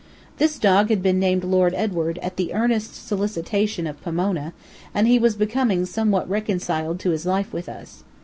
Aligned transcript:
This 0.39 0.57
dog 0.57 0.89
had 0.89 1.03
been 1.03 1.19
named 1.19 1.43
Lord 1.43 1.75
Edward, 1.77 2.17
at 2.23 2.35
the 2.35 2.55
earnest 2.55 3.05
solicitation 3.07 3.85
of 3.85 4.01
Pomona, 4.01 4.51
and 4.95 5.05
he 5.05 5.19
was 5.19 5.35
becoming 5.35 5.85
somewhat 5.85 6.27
reconciled 6.27 6.99
to 7.01 7.11
his 7.11 7.27
life 7.27 7.53
with 7.53 7.69
us. 7.69 8.03